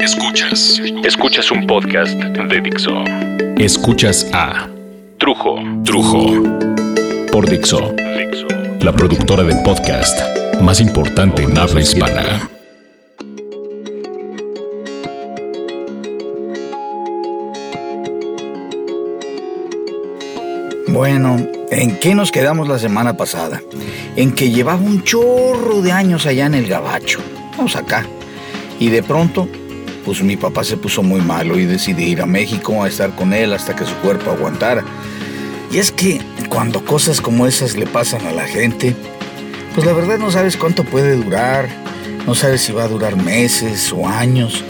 Escuchas. 0.00 0.80
Escuchas 1.04 1.52
un 1.52 1.68
podcast 1.68 2.14
de 2.14 2.60
Dixo. 2.60 3.04
Escuchas 3.58 4.28
a 4.32 4.68
Trujo. 5.18 5.60
Trujo. 5.84 6.42
Por 7.30 7.48
Dixo. 7.48 7.94
La 8.80 8.92
productora 8.92 9.44
del 9.44 9.62
podcast 9.62 10.18
más 10.60 10.80
importante 10.80 11.44
en 11.44 11.56
habla 11.56 11.80
hispana. 11.80 12.50
Bueno, 20.88 21.36
¿en 21.70 22.00
qué 22.00 22.16
nos 22.16 22.32
quedamos 22.32 22.68
la 22.68 22.80
semana 22.80 23.16
pasada? 23.16 23.62
En 24.16 24.34
que 24.34 24.50
llevaba 24.50 24.80
un 24.80 25.04
chorro 25.04 25.82
de 25.82 25.92
años 25.92 26.26
allá 26.26 26.46
en 26.46 26.54
el 26.54 26.66
gabacho. 26.66 27.20
Vamos 27.56 27.76
acá. 27.76 28.04
Y 28.78 28.88
de 28.88 29.02
pronto, 29.02 29.48
pues 30.04 30.22
mi 30.22 30.36
papá 30.36 30.64
se 30.64 30.76
puso 30.76 31.02
muy 31.02 31.20
malo 31.20 31.58
y 31.58 31.64
decidí 31.64 32.04
ir 32.04 32.22
a 32.22 32.26
México 32.26 32.82
a 32.82 32.88
estar 32.88 33.14
con 33.14 33.32
él 33.32 33.52
hasta 33.52 33.74
que 33.74 33.84
su 33.84 33.94
cuerpo 33.96 34.30
aguantara. 34.30 34.84
Y 35.72 35.78
es 35.78 35.90
que 35.90 36.20
cuando 36.48 36.84
cosas 36.84 37.20
como 37.20 37.46
esas 37.46 37.76
le 37.76 37.86
pasan 37.86 38.26
a 38.26 38.32
la 38.32 38.44
gente, 38.44 38.94
pues 39.74 39.86
la 39.86 39.92
verdad 39.92 40.18
no 40.18 40.30
sabes 40.30 40.56
cuánto 40.56 40.84
puede 40.84 41.16
durar, 41.16 41.68
no 42.26 42.34
sabes 42.34 42.62
si 42.62 42.72
va 42.72 42.84
a 42.84 42.88
durar 42.88 43.16
meses 43.16 43.92
o 43.92 44.06
años. 44.06 44.64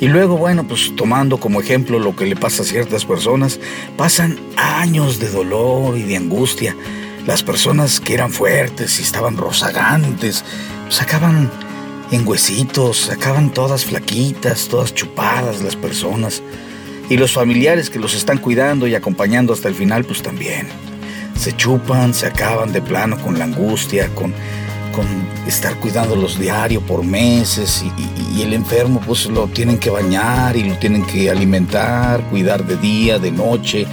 Y 0.00 0.06
luego, 0.06 0.36
bueno, 0.36 0.66
pues 0.66 0.94
tomando 0.96 1.38
como 1.38 1.60
ejemplo 1.60 1.98
lo 1.98 2.14
que 2.14 2.26
le 2.26 2.36
pasa 2.36 2.62
a 2.62 2.66
ciertas 2.66 3.04
personas, 3.04 3.58
pasan 3.96 4.38
años 4.56 5.18
de 5.18 5.28
dolor 5.28 5.98
y 5.98 6.02
de 6.02 6.16
angustia. 6.16 6.76
Las 7.26 7.42
personas 7.42 8.00
que 8.00 8.14
eran 8.14 8.30
fuertes 8.30 9.00
y 9.00 9.02
estaban 9.02 9.36
rozagantes, 9.36 10.44
pues 10.86 11.02
en 12.10 12.26
huesitos, 12.26 13.10
acaban 13.10 13.52
todas 13.52 13.84
flaquitas, 13.84 14.68
todas 14.68 14.94
chupadas 14.94 15.62
las 15.62 15.76
personas. 15.76 16.42
Y 17.10 17.16
los 17.16 17.32
familiares 17.32 17.90
que 17.90 17.98
los 17.98 18.14
están 18.14 18.38
cuidando 18.38 18.86
y 18.86 18.94
acompañando 18.94 19.52
hasta 19.52 19.68
el 19.68 19.74
final, 19.74 20.04
pues 20.04 20.22
también. 20.22 20.68
Se 21.38 21.54
chupan, 21.56 22.14
se 22.14 22.26
acaban 22.26 22.72
de 22.72 22.82
plano 22.82 23.18
con 23.18 23.38
la 23.38 23.44
angustia, 23.44 24.08
con, 24.14 24.34
con 24.98 25.06
estar 25.46 25.76
cuidándolos 25.76 26.40
diario 26.40 26.80
por 26.80 27.04
meses 27.04 27.84
y, 27.84 28.36
y, 28.36 28.42
el 28.42 28.52
enfermo 28.52 29.00
pues 29.06 29.26
lo 29.26 29.46
tienen 29.46 29.78
que 29.78 29.90
bañar 29.90 30.56
y 30.56 30.64
lo 30.64 30.76
tienen 30.76 31.04
que 31.04 31.30
alimentar, 31.30 32.20
cuidar 32.30 32.66
de 32.66 32.76
día, 32.78 33.20
de 33.20 33.30
noche 33.30 33.86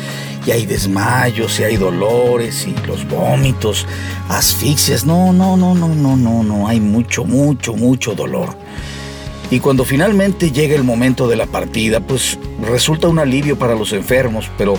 y 0.47 0.50
hay 0.50 0.66
desmayos 0.66 1.59
y 1.59 1.64
hay 1.64 1.78
dolores 1.78 2.67
y 2.67 2.88
los 2.88 3.08
vómitos, 3.08 3.86
asfixias, 4.30 5.06
no, 5.06 5.31
no, 5.31 5.56
no, 5.56 5.75
no, 5.75 5.89
no, 5.89 6.17
no, 6.17 6.44
no, 6.44 6.67
hay 6.67 6.80
mucho, 6.80 7.23
mucho, 7.23 7.75
mucho 7.75 8.16
dolor. 8.16 8.58
Y 9.52 9.59
cuando 9.59 9.86
finalmente 9.86 10.52
llega 10.52 10.73
el 10.73 10.84
momento 10.84 11.28
de 11.28 11.36
la 11.36 11.45
partida, 11.45 12.00
pues 12.00 12.40
resulta 12.64 13.08
un 13.08 13.19
alivio 13.19 13.59
para 13.59 13.75
los 13.75 13.94
enfermos, 13.94 14.50
pero 14.58 14.75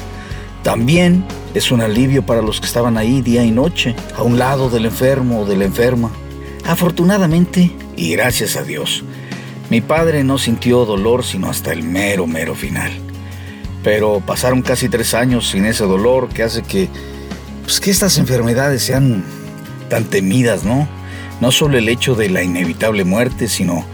también 0.67 1.25
es 1.55 1.70
un 1.70 1.81
alivio 1.81 2.27
para 2.27 2.42
los 2.42 2.61
que 2.61 2.67
estaban 2.67 2.98
ahí 2.98 3.22
día 3.22 3.42
y 3.45 3.53
noche, 3.53 3.95
a 4.17 4.22
un 4.22 4.36
lado 4.36 4.69
del 4.69 4.84
enfermo 4.84 5.42
o 5.42 5.47
de 5.47 5.56
la 5.56 5.64
enferma. 5.64 6.11
Afortunadamente, 6.67 7.70
y 7.97 8.11
gracias 8.11 8.56
a 8.56 8.64
Dios, 8.64 9.05
mi 9.70 9.81
padre 9.81 10.25
no 10.25 10.37
sintió 10.37 10.84
dolor 10.84 11.25
sino 11.25 11.48
hasta 11.48 11.72
el 11.72 11.84
mero, 11.84 12.27
mero 12.27 12.55
final 12.55 12.91
pero 13.87 14.19
pasaron 14.19 14.62
casi 14.62 14.89
tres 14.89 15.14
años 15.14 15.48
sin 15.48 15.64
ese 15.64 15.84
dolor 15.84 16.28
que 16.28 16.42
hace 16.42 16.62
que, 16.62 16.89
pues, 17.62 17.78
que 17.78 17.92
estas 17.92 18.19
enfermedades 18.19 18.83
sean 18.83 19.22
tan 19.89 20.06
temidas, 20.06 20.64
¿no? 20.64 20.89
No 21.41 21.53
solo 21.53 21.78
el 21.78 21.89
hecho 21.89 22.17
de 22.17 22.28
la 22.28 22.42
inevitable 22.42 23.05
muerte, 23.05 23.47
sino 23.47 23.84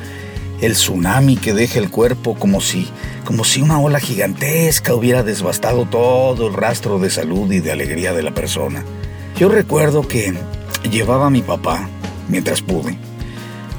el 0.62 0.72
tsunami 0.72 1.36
que 1.36 1.52
deja 1.52 1.78
el 1.78 1.90
cuerpo 1.90 2.34
como 2.36 2.62
si, 2.62 2.88
como 3.24 3.44
si 3.44 3.62
una 3.62 3.78
ola 3.80 4.00
gigantesca 4.00 4.94
hubiera 4.94 5.22
devastado 5.22 5.86
todo 5.86 6.48
el 6.48 6.54
rastro 6.54 6.98
de 6.98 7.10
salud 7.10 7.50
y 7.52 7.60
de 7.60 7.72
alegría 7.72 8.12
de 8.12 8.22
la 8.22 8.32
persona. 8.32 8.84
Yo 9.38 9.48
recuerdo 9.48 10.06
que 10.06 10.34
llevaba 10.90 11.26
a 11.26 11.30
mi 11.30 11.42
papá, 11.42 11.88
mientras 12.28 12.62
pude, 12.62 12.98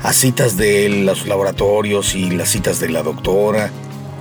a 0.01 0.13
citas 0.13 0.57
de 0.57 0.89
los 0.89 1.27
laboratorios 1.27 2.15
y 2.15 2.29
las 2.31 2.49
citas 2.49 2.79
de 2.79 2.89
la 2.89 3.03
doctora, 3.03 3.71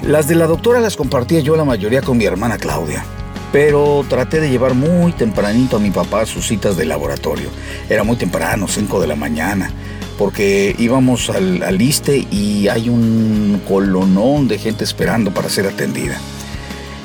las 0.02 0.26
de 0.26 0.34
la 0.34 0.46
doctora 0.46 0.80
las 0.80 0.96
compartía 0.96 1.40
yo 1.40 1.56
la 1.56 1.64
mayoría 1.64 2.02
con 2.02 2.18
mi 2.18 2.24
hermana 2.24 2.58
Claudia. 2.58 3.04
Pero 3.52 4.04
traté 4.08 4.40
de 4.40 4.50
llevar 4.50 4.74
muy 4.74 5.12
tempranito 5.12 5.76
a 5.76 5.80
mi 5.80 5.90
papá 5.90 6.22
a 6.22 6.26
sus 6.26 6.46
citas 6.46 6.76
de 6.76 6.86
laboratorio. 6.86 7.50
Era 7.88 8.02
muy 8.02 8.16
temprano, 8.16 8.66
5 8.66 9.00
de 9.00 9.06
la 9.06 9.14
mañana, 9.14 9.70
porque 10.18 10.74
íbamos 10.78 11.30
al, 11.30 11.62
al 11.62 11.80
ISTE 11.80 12.26
y 12.30 12.68
hay 12.68 12.88
un 12.88 13.60
colonón 13.68 14.48
de 14.48 14.58
gente 14.58 14.84
esperando 14.84 15.32
para 15.32 15.48
ser 15.48 15.66
atendida. 15.66 16.18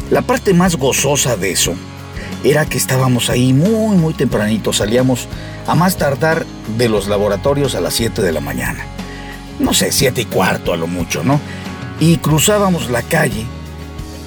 La 0.10 0.22
parte 0.22 0.54
más 0.54 0.76
gozosa 0.76 1.36
de 1.36 1.52
eso 1.52 1.74
era 2.44 2.66
que 2.66 2.78
estábamos 2.78 3.30
ahí 3.30 3.54
muy, 3.54 3.98
muy 3.98 4.14
tempranito. 4.14 4.72
Salíamos 4.74 5.28
a 5.66 5.76
más 5.76 5.98
tardar 5.98 6.46
de 6.78 6.90
los 6.90 7.08
laboratorios 7.08 7.76
a 7.76 7.82
las 7.82 7.94
7 7.96 8.22
de 8.22 8.32
la 8.32 8.42
mañana. 8.42 8.86
No 9.60 9.74
sé, 9.74 9.92
7 9.92 10.22
y 10.22 10.26
cuarto 10.26 10.72
a 10.72 10.78
lo 10.78 10.88
mucho, 10.88 11.24
¿no? 11.24 11.40
y 12.00 12.18
cruzábamos 12.18 12.90
la 12.90 13.02
calle, 13.02 13.46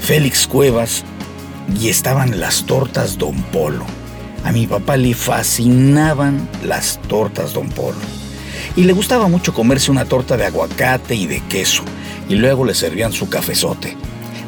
Félix 0.01 0.47
Cuevas, 0.47 1.05
y 1.81 1.89
estaban 1.89 2.41
las 2.41 2.65
tortas 2.65 3.17
Don 3.17 3.35
Polo. 3.45 3.85
A 4.45 4.53
mi 4.53 4.67
papá 4.67 4.97
le 4.97 5.15
fascinaban 5.15 6.49
las 6.65 7.01
tortas 7.03 7.53
Don 7.53 7.69
Polo. 7.69 7.99
Y 8.77 8.85
le 8.85 8.93
gustaba 8.93 9.29
mucho 9.29 9.53
comerse 9.53 9.91
una 9.91 10.05
torta 10.05 10.37
de 10.37 10.47
aguacate 10.47 11.15
y 11.15 11.27
de 11.27 11.41
queso, 11.49 11.83
y 12.29 12.35
luego 12.35 12.65
le 12.65 12.75
servían 12.75 13.13
su 13.13 13.29
cafezote. 13.29 13.97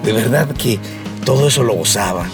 De 0.05 0.12
verdad 0.12 0.49
que 0.55 0.78
todo 1.25 1.49
eso 1.49 1.62
lo 1.62 1.75
gozaba. 1.75 2.28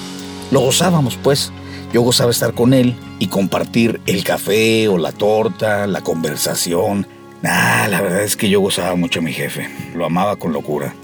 Lo 0.50 0.61
gozábamos, 0.61 1.19
pues. 1.22 1.53
Yo 1.93 2.03
gozaba 2.03 2.31
estar 2.31 2.53
con 2.53 2.75
él 2.75 2.97
y 3.19 3.28
compartir 3.28 4.00
el 4.06 4.22
café 4.22 4.89
o 4.89 4.99
la 4.99 5.12
torta, 5.12 5.87
la 5.87 6.03
conversación, 6.03 7.06
Ah, 7.44 7.87
la 7.89 8.00
verdad 8.00 8.25
es 8.25 8.37
que 8.37 8.49
yo 8.49 8.60
gozaba 8.60 8.97
mucho 8.97 9.21
a 9.21 9.22
mi 9.22 9.33
jefe. 9.33 9.69
Lo 9.95 10.05
amaba 10.05 10.37
con 10.37 10.53
locura. 10.53 10.95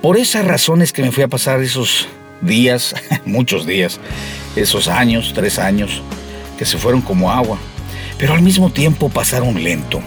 Por 0.00 0.16
esas 0.16 0.46
razones 0.46 0.92
que 0.92 1.02
me 1.02 1.12
fui 1.12 1.22
a 1.22 1.28
pasar 1.28 1.60
esos 1.60 2.08
días, 2.40 2.94
muchos 3.26 3.66
días, 3.66 4.00
esos 4.56 4.88
años, 4.88 5.32
tres 5.34 5.58
años, 5.58 6.02
que 6.58 6.64
se 6.64 6.78
fueron 6.78 7.02
como 7.02 7.30
agua, 7.30 7.58
pero 8.20 8.34
al 8.34 8.42
mismo 8.42 8.70
tiempo 8.70 9.08
pasaron 9.08 9.64
lento. 9.64 10.00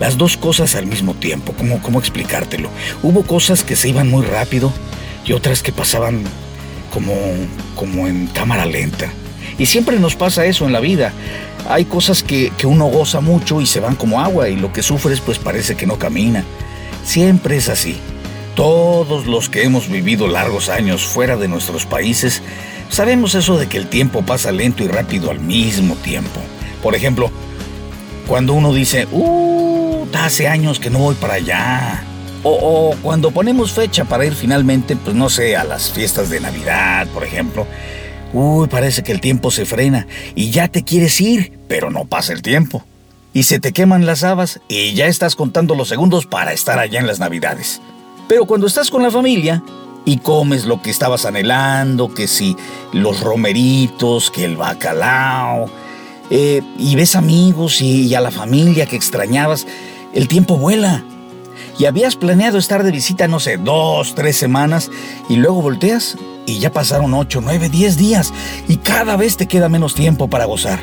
Las 0.00 0.16
dos 0.16 0.36
cosas 0.36 0.74
al 0.74 0.86
mismo 0.86 1.14
tiempo, 1.14 1.52
¿cómo, 1.56 1.80
cómo 1.80 2.00
explicártelo? 2.00 2.70
Hubo 3.04 3.22
cosas 3.22 3.62
que 3.62 3.76
se 3.76 3.88
iban 3.88 4.10
muy 4.10 4.24
rápido 4.24 4.72
y 5.24 5.34
otras 5.34 5.62
que 5.62 5.70
pasaban 5.70 6.24
como, 6.92 7.14
como 7.76 8.08
en 8.08 8.26
cámara 8.28 8.66
lenta. 8.66 9.12
Y 9.58 9.66
siempre 9.66 10.00
nos 10.00 10.16
pasa 10.16 10.46
eso 10.46 10.66
en 10.66 10.72
la 10.72 10.80
vida 10.80 11.12
hay 11.68 11.84
cosas 11.84 12.22
que, 12.22 12.50
uno 12.64 12.86
goza 12.86 13.20
mucho 13.20 13.60
y 13.60 13.66
se 13.66 13.80
van 13.80 13.94
como 13.94 14.20
agua 14.20 14.48
y 14.48 14.56
lo 14.56 14.72
que 14.72 14.82
sufres 14.82 15.20
pues 15.20 15.38
parece 15.38 15.76
que 15.76 15.86
no 15.86 15.98
camina. 15.98 16.44
Siempre 17.04 17.56
es 17.56 17.68
así. 17.68 17.98
Todos 18.54 19.26
los 19.26 19.48
que 19.48 19.64
hemos 19.64 19.88
vivido 19.88 20.26
largos 20.28 20.70
años 20.70 21.02
fuera 21.02 21.36
de 21.36 21.46
nuestros 21.46 21.84
países 21.84 22.42
sabemos 22.88 23.34
eso 23.34 23.58
de 23.58 23.68
que 23.68 23.76
el 23.76 23.86
tiempo 23.86 24.22
pasa 24.22 24.50
lento 24.50 24.82
y 24.82 24.88
rápido 24.88 25.30
al 25.30 25.40
mismo 25.40 25.94
tiempo. 25.96 26.40
Por 26.82 26.94
ejemplo, 26.94 27.30
cuando 28.28 28.52
uno 28.52 28.74
dice, 28.74 29.08
uh, 29.10 30.06
hace 30.12 30.48
años 30.48 30.78
que 30.78 30.90
no 30.90 30.98
voy 30.98 31.14
para 31.14 31.34
allá. 31.34 32.04
O, 32.44 32.94
cuando 33.02 33.30
ponemos 33.30 33.72
fecha 33.72 34.04
para 34.04 34.24
ir 34.26 34.34
finalmente, 34.34 34.94
pues 34.96 35.16
no 35.16 35.28
sé, 35.28 35.56
a 35.56 35.64
las 35.64 35.90
fiestas 35.90 36.30
de 36.30 36.38
Navidad, 36.38 37.08
por 37.08 37.24
ejemplo. 37.24 37.66
Uy, 38.32 38.68
parece 38.68 39.02
que 39.02 39.12
el 39.12 39.20
tiempo 39.20 39.50
se 39.50 39.64
frena 39.64 40.06
y 40.34 40.50
ya 40.50 40.68
te 40.68 40.84
quieres 40.84 41.20
ir, 41.20 41.58
pero 41.66 41.90
no 41.90 42.04
pasa 42.04 42.34
el 42.34 42.42
tiempo. 42.42 42.84
Y 43.32 43.44
se 43.44 43.58
te 43.58 43.72
queman 43.72 44.06
las 44.06 44.22
habas 44.24 44.60
y 44.68 44.92
ya 44.92 45.06
estás 45.06 45.34
contando 45.34 45.74
los 45.74 45.88
segundos 45.88 46.26
para 46.26 46.52
estar 46.52 46.78
allá 46.78 47.00
en 47.00 47.06
las 47.06 47.18
navidades. 47.18 47.80
Pero 48.28 48.44
cuando 48.44 48.66
estás 48.66 48.90
con 48.90 49.02
la 49.02 49.10
familia 49.10 49.62
y 50.04 50.18
comes 50.18 50.66
lo 50.66 50.82
que 50.82 50.90
estabas 50.90 51.24
anhelando, 51.24 52.12
que 52.14 52.28
si 52.28 52.56
los 52.92 53.20
romeritos, 53.20 54.30
que 54.30 54.44
el 54.44 54.56
bacalao, 54.56 55.70
eh, 56.30 56.62
y 56.78 56.94
ves 56.96 57.16
amigos 57.16 57.80
y, 57.80 58.14
a 58.14 58.20
la 58.20 58.30
familia 58.30 58.86
que 58.86 58.96
extrañabas, 58.96 59.66
el 60.14 60.28
tiempo 60.28 60.56
vuela. 60.56 61.04
Y 61.78 61.84
habías 61.84 62.16
planeado 62.16 62.58
estar 62.58 62.82
de 62.82 62.90
visita, 62.90 63.28
no 63.28 63.38
sé, 63.40 63.56
dos, 63.56 64.14
tres 64.14 64.36
semanas, 64.36 64.90
y 65.28 65.36
luego 65.36 65.62
volteas 65.62 66.16
y 66.44 66.58
ya 66.58 66.72
pasaron 66.72 67.14
ocho, 67.14 67.40
nueve, 67.40 67.68
diez 67.68 67.96
días, 67.96 68.32
y 68.68 68.78
cada 68.78 69.16
vez 69.16 69.36
te 69.36 69.46
queda 69.46 69.68
menos 69.68 69.94
tiempo 69.94 70.28
para 70.28 70.46
gozar. 70.46 70.80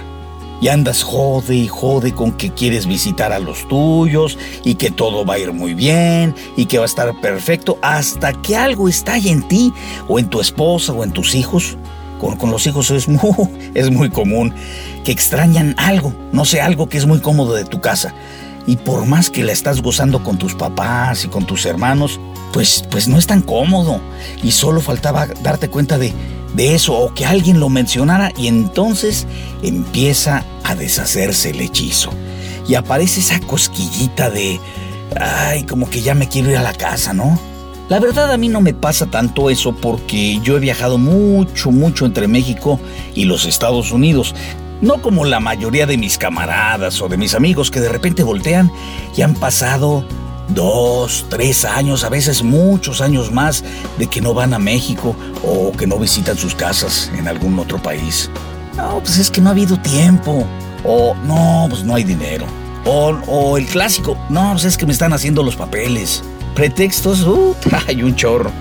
Y 0.61 0.69
andas 0.69 1.03
jode 1.03 1.55
y 1.55 1.67
jode 1.67 2.13
con 2.13 2.31
que 2.31 2.51
quieres 2.51 2.87
visitar 2.87 3.33
a 3.33 3.39
los 3.39 3.67
tuyos 3.67 4.37
y 4.63 4.75
que 4.75 4.89
todo 4.89 5.25
va 5.25 5.33
a 5.33 5.39
ir 5.39 5.51
muy 5.51 5.73
bien 5.73 6.33
y 6.55 6.65
que 6.65 6.77
va 6.77 6.85
a 6.85 6.87
estar 6.87 7.19
perfecto 7.19 7.77
hasta 7.81 8.31
que 8.41 8.55
algo 8.55 8.87
estalle 8.87 9.31
en 9.31 9.45
ti 9.47 9.73
o 10.07 10.17
en 10.17 10.29
tu 10.29 10.39
esposa 10.39 10.93
o 10.93 11.03
en 11.03 11.11
tus 11.11 11.35
hijos. 11.35 11.77
Con, 12.19 12.37
con 12.37 12.51
los 12.51 12.65
hijos 12.67 12.91
es 12.91 13.07
es 13.73 13.91
muy 13.91 14.09
común 14.09 14.53
que 15.03 15.11
extrañan 15.11 15.75
algo, 15.77 16.13
no 16.31 16.45
sé, 16.45 16.61
algo 16.61 16.87
que 16.89 16.97
es 16.97 17.05
muy 17.05 17.19
cómodo 17.19 17.53
de 17.53 17.65
tu 17.65 17.81
casa 17.81 18.13
y 18.67 18.77
por 18.77 19.05
más 19.05 19.29
que 19.29 19.43
la 19.43 19.51
estás 19.51 19.81
gozando 19.81 20.23
con 20.23 20.37
tus 20.37 20.55
papás 20.55 21.23
y 21.23 21.27
con 21.27 21.45
tus 21.45 21.65
hermanos, 21.65 22.19
pues, 22.51 22.83
pues 22.89 23.07
no 23.07 23.17
es 23.17 23.27
tan 23.27 23.41
cómodo. 23.41 24.01
Y 24.41 24.51
solo 24.51 24.81
faltaba 24.81 25.27
darte 25.43 25.69
cuenta 25.69 25.97
de, 25.97 26.13
de 26.55 26.75
eso 26.75 26.97
o 26.97 27.13
que 27.13 27.25
alguien 27.25 27.59
lo 27.59 27.69
mencionara 27.69 28.31
y 28.37 28.47
entonces 28.47 29.27
empieza 29.61 30.43
a 30.63 30.75
deshacerse 30.75 31.51
el 31.51 31.61
hechizo. 31.61 32.11
Y 32.67 32.73
aparece 32.73 33.19
esa 33.19 33.39
cosquillita 33.41 34.31
de, 34.31 34.59
ay, 35.19 35.63
como 35.63 35.89
que 35.89 36.01
ya 36.01 36.15
me 36.15 36.27
quiero 36.27 36.49
ir 36.49 36.57
a 36.57 36.63
la 36.63 36.73
casa, 36.73 37.13
¿no? 37.13 37.39
La 37.87 37.99
verdad 37.99 38.31
a 38.31 38.37
mí 38.37 38.49
no 38.49 38.61
me 38.61 38.73
pasa 38.73 39.05
tanto 39.05 39.51
eso 39.51 39.75
porque 39.75 40.39
yo 40.41 40.57
he 40.57 40.59
viajado 40.59 40.97
mucho, 40.97 41.69
mucho 41.69 42.07
entre 42.07 42.27
México 42.27 42.79
y 43.13 43.25
los 43.25 43.45
Estados 43.45 43.91
Unidos. 43.91 44.33
No 44.81 45.03
como 45.03 45.23
la 45.23 45.39
mayoría 45.39 45.85
de 45.85 45.97
mis 45.97 46.17
camaradas 46.17 46.99
o 47.01 47.07
de 47.07 47.17
mis 47.17 47.35
amigos 47.35 47.69
que 47.69 47.79
de 47.79 47.89
repente 47.89 48.23
voltean 48.23 48.71
y 49.15 49.21
han 49.21 49.35
pasado 49.35 50.03
dos, 50.49 51.27
tres 51.29 51.63
años, 51.63 52.03
a 52.03 52.09
veces 52.09 52.41
muchos 52.41 53.01
años 53.01 53.31
más 53.31 53.63
de 53.99 54.07
que 54.07 54.19
no 54.19 54.33
van 54.33 54.55
a 54.55 54.59
México 54.59 55.15
o 55.43 55.71
que 55.71 55.85
no 55.85 55.99
visitan 55.99 56.37
sus 56.37 56.55
casas 56.55 57.11
en 57.15 57.27
algún 57.27 57.59
otro 57.59 57.79
país. 57.79 58.31
No, 58.77 58.99
pues 58.99 59.19
es 59.19 59.29
que 59.29 59.41
no 59.41 59.49
ha 59.49 59.51
habido 59.51 59.79
tiempo. 59.79 60.43
O 60.83 61.15
no, 61.23 61.67
pues 61.69 61.83
no 61.83 61.93
hay 61.93 62.03
dinero. 62.03 62.45
O, 62.83 63.15
o 63.27 63.57
el 63.57 63.65
clásico, 63.67 64.17
no, 64.29 64.53
pues 64.53 64.65
es 64.65 64.75
que 64.75 64.87
me 64.87 64.91
están 64.91 65.13
haciendo 65.13 65.43
los 65.43 65.55
papeles. 65.55 66.23
Pretextos, 66.55 67.23
uh, 67.23 67.53
hay 67.87 68.01
un 68.01 68.15
chorro. 68.15 68.51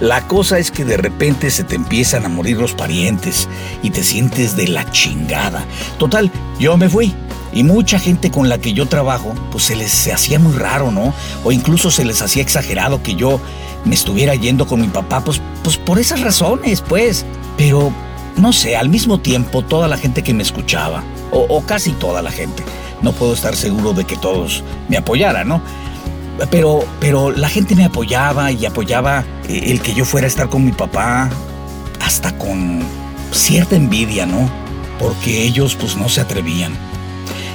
La 0.00 0.26
cosa 0.28 0.58
es 0.58 0.70
que 0.70 0.84
de 0.84 0.96
repente 0.96 1.50
se 1.50 1.64
te 1.64 1.74
empiezan 1.74 2.24
a 2.24 2.28
morir 2.28 2.56
los 2.56 2.74
parientes 2.74 3.48
y 3.82 3.90
te 3.90 4.04
sientes 4.04 4.56
de 4.56 4.68
la 4.68 4.88
chingada. 4.90 5.64
Total, 5.98 6.30
yo 6.58 6.76
me 6.76 6.88
fui. 6.88 7.12
Y 7.52 7.64
mucha 7.64 7.98
gente 7.98 8.30
con 8.30 8.48
la 8.48 8.58
que 8.58 8.72
yo 8.72 8.86
trabajo, 8.86 9.34
pues 9.50 9.64
se 9.64 9.74
les 9.74 10.06
hacía 10.06 10.38
muy 10.38 10.52
raro, 10.52 10.92
¿no? 10.92 11.12
O 11.42 11.50
incluso 11.50 11.90
se 11.90 12.04
les 12.04 12.22
hacía 12.22 12.42
exagerado 12.42 13.02
que 13.02 13.16
yo 13.16 13.40
me 13.84 13.96
estuviera 13.96 14.36
yendo 14.36 14.68
con 14.68 14.80
mi 14.80 14.86
papá, 14.86 15.24
pues, 15.24 15.40
pues 15.64 15.76
por 15.76 15.98
esas 15.98 16.20
razones, 16.20 16.80
pues. 16.80 17.26
Pero, 17.56 17.92
no 18.36 18.52
sé, 18.52 18.76
al 18.76 18.88
mismo 18.88 19.18
tiempo 19.18 19.62
toda 19.62 19.88
la 19.88 19.98
gente 19.98 20.22
que 20.22 20.32
me 20.32 20.44
escuchaba, 20.44 21.02
o, 21.32 21.40
o 21.48 21.66
casi 21.66 21.90
toda 21.92 22.22
la 22.22 22.30
gente, 22.30 22.62
no 23.02 23.12
puedo 23.12 23.34
estar 23.34 23.56
seguro 23.56 23.92
de 23.92 24.04
que 24.04 24.16
todos 24.16 24.62
me 24.88 24.96
apoyaran, 24.96 25.48
¿no? 25.48 25.60
Pero, 26.48 26.84
pero 27.00 27.30
la 27.30 27.48
gente 27.48 27.74
me 27.74 27.84
apoyaba 27.84 28.52
y 28.52 28.64
apoyaba 28.64 29.24
eh, 29.48 29.64
el 29.66 29.80
que 29.80 29.94
yo 29.94 30.04
fuera 30.04 30.26
a 30.26 30.28
estar 30.28 30.48
con 30.48 30.64
mi 30.64 30.72
papá, 30.72 31.28
hasta 32.00 32.36
con 32.38 32.80
cierta 33.32 33.76
envidia, 33.76 34.26
¿no? 34.26 34.50
Porque 34.98 35.42
ellos 35.42 35.76
pues 35.76 35.96
no 35.96 36.08
se 36.08 36.20
atrevían. 36.20 36.72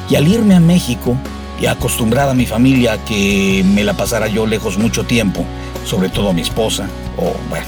Y 0.09 0.15
al 0.15 0.27
irme 0.27 0.55
a 0.55 0.59
México, 0.59 1.17
y 1.59 1.65
acostumbrada 1.65 2.31
a 2.31 2.35
mi 2.35 2.45
familia 2.45 2.93
a 2.93 3.05
que 3.05 3.63
me 3.65 3.83
la 3.83 3.93
pasara 3.93 4.27
yo 4.27 4.45
lejos 4.45 4.77
mucho 4.77 5.03
tiempo, 5.05 5.45
sobre 5.85 6.09
todo 6.09 6.29
a 6.29 6.33
mi 6.33 6.41
esposa, 6.41 6.87
o 7.17 7.33
bueno, 7.49 7.65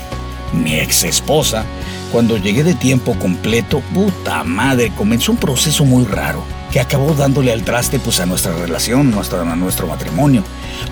mi 0.53 0.75
ex 0.75 1.03
esposa, 1.03 1.65
cuando 2.11 2.37
llegué 2.37 2.63
de 2.63 2.73
tiempo 2.73 3.17
completo, 3.17 3.81
puta 3.93 4.43
madre, 4.43 4.91
comenzó 4.95 5.31
un 5.31 5.37
proceso 5.37 5.83
muy 5.85 6.05
raro 6.05 6.56
que 6.71 6.79
acabó 6.79 7.13
dándole 7.13 7.51
al 7.51 7.63
traste 7.63 7.99
pues 7.99 8.19
a 8.19 8.25
nuestra 8.25 8.53
relación, 8.53 9.13
a 9.13 9.55
nuestro 9.55 9.87
matrimonio. 9.87 10.43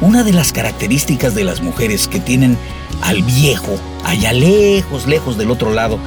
Una 0.01 0.23
de 0.23 0.33
las 0.33 0.51
características 0.51 1.35
de 1.35 1.43
las 1.43 1.61
mujeres 1.61 2.07
que 2.07 2.19
tienen 2.19 2.57
al 3.01 3.23
viejo 3.23 3.77
allá 4.03 4.33
lejos, 4.33 5.07
lejos 5.07 5.37
del 5.37 5.51
otro 5.51 5.73
lado, 5.73 5.99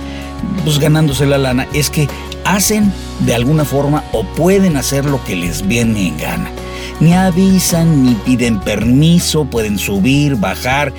pues 0.65 0.79
ganándose 0.79 1.27
la 1.27 1.39
lana, 1.39 1.67
es 1.73 1.91
que 1.91 2.09
hacen 2.45 2.93
de 3.21 3.35
alguna 3.35 3.65
forma 3.65 4.05
o 4.13 4.25
pueden 4.25 4.77
hacer 4.77 5.05
lo 5.05 5.23
que 5.25 5.37
les 5.37 5.67
viene 5.67 6.09
en 6.09 6.19
gana. 6.19 6.51
Ni 7.01 7.15
avisan, 7.15 8.05
ni 8.05 8.15
piden 8.15 8.61
permiso, 8.61 9.45
pueden 9.45 9.79
subir, 9.79 10.37
bajar. 10.37 10.93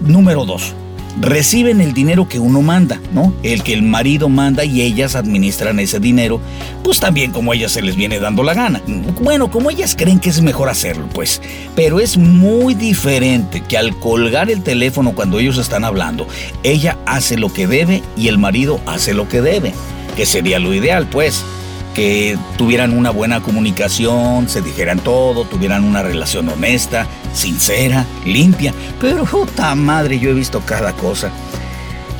Número 0.00 0.44
dos, 0.44 0.74
reciben 1.20 1.80
el 1.80 1.92
dinero 1.92 2.28
que 2.28 2.38
uno 2.38 2.62
manda, 2.62 3.00
¿no? 3.12 3.32
El 3.42 3.62
que 3.62 3.72
el 3.72 3.82
marido 3.82 4.28
manda 4.28 4.64
y 4.64 4.82
ellas 4.82 5.14
administran 5.14 5.80
ese 5.80 6.00
dinero, 6.00 6.40
pues 6.82 7.00
también 7.00 7.32
como 7.32 7.52
a 7.52 7.54
ellas 7.54 7.72
se 7.72 7.82
les 7.82 7.96
viene 7.96 8.20
dando 8.20 8.42
la 8.42 8.54
gana. 8.54 8.82
Bueno, 9.20 9.50
como 9.50 9.70
ellas 9.70 9.96
creen 9.96 10.20
que 10.20 10.30
es 10.30 10.40
mejor 10.42 10.68
hacerlo, 10.68 11.08
pues. 11.12 11.40
Pero 11.74 12.00
es 12.00 12.16
muy 12.16 12.74
diferente 12.74 13.62
que 13.62 13.76
al 13.78 13.98
colgar 13.98 14.50
el 14.50 14.62
teléfono 14.62 15.12
cuando 15.12 15.38
ellos 15.38 15.58
están 15.58 15.84
hablando, 15.84 16.26
ella 16.62 16.98
hace 17.06 17.36
lo 17.36 17.52
que 17.52 17.66
debe 17.66 18.02
y 18.16 18.28
el 18.28 18.38
marido 18.38 18.80
hace 18.86 19.14
lo 19.14 19.28
que 19.28 19.40
debe, 19.40 19.72
que 20.16 20.26
sería 20.26 20.58
lo 20.58 20.72
ideal, 20.74 21.06
pues 21.10 21.44
que 21.98 22.38
tuvieran 22.56 22.96
una 22.96 23.10
buena 23.10 23.42
comunicación, 23.42 24.48
se 24.48 24.62
dijeran 24.62 25.00
todo, 25.00 25.44
tuvieran 25.46 25.82
una 25.82 26.00
relación 26.00 26.48
honesta, 26.48 27.08
sincera, 27.34 28.06
limpia. 28.24 28.72
Pero 29.00 29.24
puta 29.24 29.74
madre, 29.74 30.20
yo 30.20 30.30
he 30.30 30.32
visto 30.32 30.60
cada 30.64 30.92
cosa. 30.92 31.32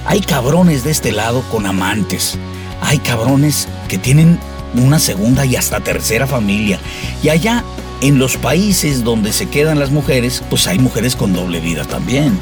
Hay 0.05 0.21
cabrones 0.21 0.83
de 0.83 0.91
este 0.91 1.13
lado 1.13 1.43
con 1.43 1.65
amantes. 1.65 2.37
Hay 2.81 2.99
cabrones 2.99 3.69
que 3.89 3.99
tienen 3.99 4.41
una 4.75 4.99
segunda 4.99 5.47
y 5.47 5.55
hasta 5.55 5.79
tercera 5.79 6.27
familia. 6.27 6.81
Y 7.23 7.29
allá, 7.29 7.63
en 8.01 8.19
los 8.19 8.37
países 8.37 9.05
donde 9.05 9.33
se 9.33 9.49
quedan 9.49 9.79
las 9.79 9.93
mujeres, 9.93 10.43
pues 10.51 10.67
hay 10.67 10.81
mujeres 10.81 11.15
con 11.15 11.33
doble 11.33 11.61
vida 11.61 11.85
también. 11.85 12.37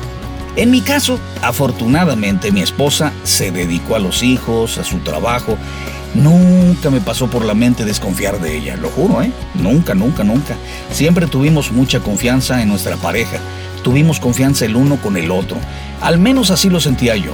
En 0.56 0.70
mi 0.70 0.80
caso, 0.80 1.20
afortunadamente 1.42 2.50
mi 2.50 2.62
esposa 2.62 3.12
se 3.24 3.50
dedicó 3.50 3.94
a 3.94 3.98
los 3.98 4.22
hijos, 4.22 4.78
a 4.78 4.84
su 4.84 5.00
trabajo 5.00 5.58
Nunca 6.14 6.90
me 6.90 7.00
pasó 7.00 7.28
por 7.28 7.44
la 7.44 7.54
mente 7.54 7.84
desconfiar 7.84 8.40
de 8.40 8.56
ella, 8.56 8.76
lo 8.76 8.88
juro, 8.88 9.22
¿eh? 9.22 9.30
Nunca, 9.54 9.94
nunca, 9.94 10.24
nunca. 10.24 10.56
Siempre 10.90 11.26
tuvimos 11.26 11.72
mucha 11.72 12.00
confianza 12.00 12.62
en 12.62 12.68
nuestra 12.68 12.96
pareja. 12.96 13.38
Tuvimos 13.82 14.18
confianza 14.18 14.64
el 14.64 14.76
uno 14.76 14.96
con 14.96 15.16
el 15.16 15.30
otro. 15.30 15.58
Al 16.00 16.18
menos 16.18 16.50
así 16.50 16.70
lo 16.70 16.80
sentía 16.80 17.16
yo. 17.16 17.32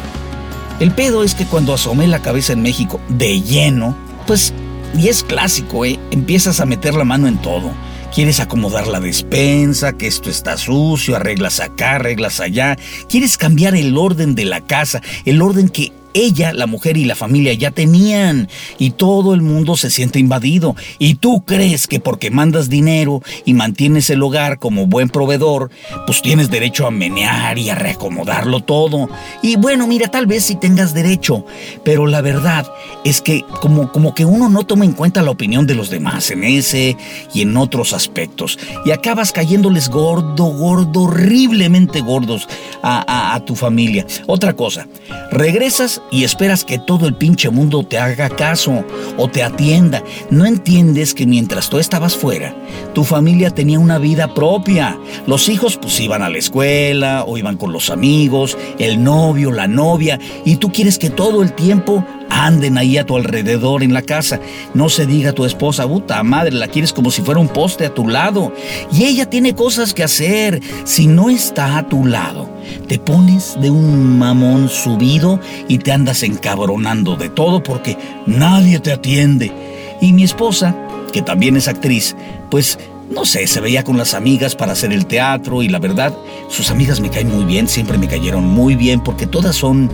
El 0.80 0.90
pedo 0.90 1.22
es 1.22 1.34
que 1.34 1.46
cuando 1.46 1.74
asomé 1.74 2.08
la 2.08 2.22
cabeza 2.22 2.54
en 2.54 2.62
México 2.62 3.00
de 3.08 3.40
lleno, 3.40 3.96
pues, 4.26 4.52
y 4.98 5.08
es 5.08 5.22
clásico, 5.22 5.84
¿eh? 5.84 5.98
Empiezas 6.10 6.60
a 6.60 6.66
meter 6.66 6.94
la 6.94 7.04
mano 7.04 7.28
en 7.28 7.38
todo. 7.38 7.70
Quieres 8.12 8.40
acomodar 8.40 8.88
la 8.88 9.00
despensa, 9.00 9.94
que 9.94 10.06
esto 10.06 10.28
está 10.28 10.58
sucio, 10.58 11.16
arreglas 11.16 11.60
acá, 11.60 11.92
arreglas 11.92 12.40
allá. 12.40 12.76
Quieres 13.08 13.38
cambiar 13.38 13.74
el 13.74 13.96
orden 13.96 14.34
de 14.34 14.44
la 14.44 14.60
casa, 14.60 15.00
el 15.24 15.40
orden 15.40 15.68
que 15.68 15.92
ella, 16.14 16.52
la 16.52 16.66
mujer 16.66 16.96
y 16.96 17.04
la 17.04 17.14
familia 17.14 17.52
ya 17.54 17.70
tenían 17.70 18.48
y 18.78 18.90
todo 18.90 19.34
el 19.34 19.42
mundo 19.42 19.76
se 19.76 19.90
siente 19.90 20.18
invadido. 20.18 20.76
Y 20.98 21.14
tú 21.14 21.44
crees 21.44 21.86
que 21.86 22.00
porque 22.00 22.30
mandas 22.30 22.68
dinero 22.68 23.22
y 23.44 23.54
mantienes 23.54 24.10
el 24.10 24.22
hogar 24.22 24.58
como 24.58 24.86
buen 24.86 25.08
proveedor, 25.08 25.70
pues 26.06 26.22
tienes 26.22 26.50
derecho 26.50 26.86
a 26.86 26.90
menear 26.90 27.58
y 27.58 27.70
a 27.70 27.74
reacomodarlo 27.74 28.60
todo. 28.60 29.08
Y 29.42 29.56
bueno, 29.56 29.86
mira, 29.86 30.08
tal 30.08 30.26
vez 30.26 30.44
si 30.44 30.56
tengas 30.56 30.94
derecho, 30.94 31.44
pero 31.84 32.06
la 32.06 32.20
verdad 32.20 32.70
es 33.04 33.20
que 33.20 33.44
como, 33.60 33.90
como 33.92 34.14
que 34.14 34.24
uno 34.24 34.48
no 34.48 34.64
toma 34.64 34.84
en 34.84 34.92
cuenta 34.92 35.22
la 35.22 35.30
opinión 35.30 35.66
de 35.66 35.74
los 35.74 35.90
demás 35.90 36.30
en 36.30 36.44
ese 36.44 36.96
y 37.34 37.42
en 37.42 37.56
otros 37.56 37.92
aspectos. 37.92 38.58
Y 38.84 38.90
acabas 38.90 39.32
cayéndoles 39.32 39.88
gordo, 39.88 40.44
gordo, 40.44 41.02
horriblemente 41.02 42.00
gordos 42.00 42.48
a, 42.82 43.34
a 43.34 43.44
tu 43.44 43.56
familia. 43.56 44.06
Otra 44.26 44.54
cosa, 44.54 44.86
regresas 45.30 46.01
y 46.10 46.24
esperas 46.24 46.64
que 46.64 46.78
todo 46.78 47.06
el 47.06 47.14
pinche 47.14 47.50
mundo 47.50 47.82
te 47.84 47.98
haga 47.98 48.28
caso 48.28 48.84
o 49.16 49.28
te 49.28 49.42
atienda. 49.42 50.02
No 50.30 50.44
entiendes 50.44 51.14
que 51.14 51.26
mientras 51.26 51.70
tú 51.70 51.78
estabas 51.78 52.16
fuera, 52.16 52.54
tu 52.94 53.04
familia 53.04 53.50
tenía 53.50 53.78
una 53.78 53.98
vida 53.98 54.34
propia. 54.34 54.98
Los 55.26 55.48
hijos 55.48 55.76
pues 55.76 55.98
iban 56.00 56.22
a 56.22 56.28
la 56.28 56.38
escuela 56.38 57.24
o 57.26 57.38
iban 57.38 57.56
con 57.56 57.72
los 57.72 57.90
amigos, 57.90 58.56
el 58.78 59.02
novio, 59.02 59.52
la 59.52 59.66
novia, 59.66 60.18
y 60.44 60.56
tú 60.56 60.72
quieres 60.72 60.98
que 60.98 61.10
todo 61.10 61.42
el 61.42 61.52
tiempo 61.54 62.04
anden 62.46 62.78
ahí 62.78 62.98
a 62.98 63.06
tu 63.06 63.16
alrededor 63.16 63.82
en 63.82 63.94
la 63.94 64.02
casa. 64.02 64.40
No 64.74 64.88
se 64.88 65.06
diga 65.06 65.30
a 65.30 65.34
tu 65.34 65.44
esposa, 65.44 65.86
puta 65.86 66.22
madre, 66.22 66.52
la 66.52 66.68
quieres 66.68 66.92
como 66.92 67.10
si 67.10 67.22
fuera 67.22 67.40
un 67.40 67.48
poste 67.48 67.86
a 67.86 67.94
tu 67.94 68.08
lado. 68.08 68.52
Y 68.92 69.04
ella 69.04 69.28
tiene 69.28 69.54
cosas 69.54 69.94
que 69.94 70.02
hacer. 70.02 70.60
Si 70.84 71.06
no 71.06 71.30
está 71.30 71.78
a 71.78 71.88
tu 71.88 72.04
lado, 72.04 72.48
te 72.88 72.98
pones 72.98 73.56
de 73.60 73.70
un 73.70 74.18
mamón 74.18 74.68
subido 74.68 75.40
y 75.68 75.78
te 75.78 75.92
andas 75.92 76.22
encabronando 76.22 77.16
de 77.16 77.28
todo 77.28 77.62
porque 77.62 77.96
nadie 78.26 78.80
te 78.80 78.92
atiende. 78.92 79.52
Y 80.00 80.12
mi 80.12 80.24
esposa, 80.24 80.76
que 81.12 81.22
también 81.22 81.56
es 81.56 81.68
actriz, 81.68 82.16
pues 82.50 82.78
no 83.10 83.24
sé, 83.24 83.46
se 83.46 83.60
veía 83.60 83.84
con 83.84 83.98
las 83.98 84.14
amigas 84.14 84.56
para 84.56 84.72
hacer 84.72 84.92
el 84.92 85.06
teatro 85.06 85.62
y 85.62 85.68
la 85.68 85.78
verdad, 85.78 86.16
sus 86.48 86.70
amigas 86.70 87.00
me 87.00 87.10
caen 87.10 87.34
muy 87.34 87.44
bien, 87.44 87.68
siempre 87.68 87.98
me 87.98 88.08
cayeron 88.08 88.44
muy 88.44 88.74
bien 88.74 89.00
porque 89.00 89.26
todas 89.26 89.56
son 89.56 89.90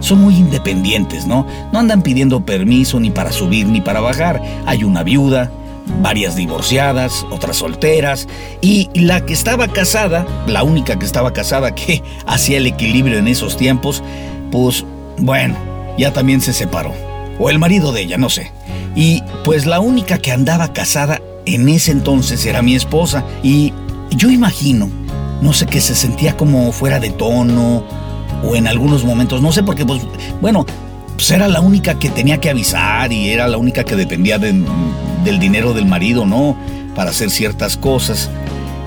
son 0.00 0.20
muy 0.20 0.34
independientes, 0.34 1.26
¿no? 1.26 1.46
No 1.72 1.78
andan 1.78 2.02
pidiendo 2.02 2.44
permiso 2.44 2.98
ni 2.98 3.10
para 3.10 3.30
subir 3.30 3.66
ni 3.66 3.80
para 3.80 4.00
bajar. 4.00 4.42
Hay 4.66 4.82
una 4.82 5.04
viuda, 5.04 5.50
varias 6.02 6.34
divorciadas, 6.34 7.24
otras 7.30 7.56
solteras, 7.56 8.26
y 8.60 8.90
la 8.94 9.24
que 9.24 9.32
estaba 9.32 9.68
casada, 9.68 10.26
la 10.46 10.64
única 10.64 10.98
que 10.98 11.06
estaba 11.06 11.32
casada 11.32 11.74
que 11.74 12.02
hacía 12.26 12.58
el 12.58 12.66
equilibrio 12.66 13.18
en 13.18 13.28
esos 13.28 13.56
tiempos, 13.56 14.02
pues 14.50 14.84
bueno, 15.18 15.54
ya 15.96 16.12
también 16.12 16.40
se 16.40 16.52
separó. 16.52 16.92
O 17.38 17.48
el 17.48 17.58
marido 17.58 17.92
de 17.92 18.02
ella, 18.02 18.18
no 18.18 18.28
sé. 18.28 18.50
Y 18.94 19.22
pues 19.44 19.66
la 19.66 19.80
única 19.80 20.18
que 20.18 20.32
andaba 20.32 20.72
casada 20.72 21.20
en 21.46 21.68
ese 21.68 21.92
entonces 21.92 22.44
era 22.46 22.62
mi 22.62 22.74
esposa 22.74 23.24
y 23.42 23.72
yo 24.10 24.30
imagino, 24.30 24.88
no 25.40 25.52
sé, 25.52 25.66
que 25.66 25.80
se 25.80 25.94
sentía 25.94 26.36
como 26.36 26.72
fuera 26.72 27.00
de 27.00 27.10
tono 27.10 27.84
o 28.44 28.56
en 28.56 28.66
algunos 28.66 29.04
momentos, 29.04 29.40
no 29.42 29.52
sé, 29.52 29.62
porque 29.62 29.84
pues, 29.84 30.02
bueno, 30.40 30.66
pues 31.16 31.30
era 31.30 31.48
la 31.48 31.60
única 31.60 31.98
que 31.98 32.10
tenía 32.10 32.38
que 32.38 32.50
avisar 32.50 33.12
y 33.12 33.28
era 33.30 33.46
la 33.48 33.56
única 33.56 33.84
que 33.84 33.96
dependía 33.96 34.38
del 34.38 35.38
dinero 35.38 35.72
del 35.72 35.86
marido, 35.86 36.26
¿no? 36.26 36.56
Para 36.94 37.10
hacer 37.10 37.30
ciertas 37.30 37.76
cosas. 37.76 38.30